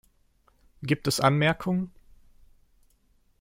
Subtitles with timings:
[0.81, 1.91] Gibt es Anmerkungen?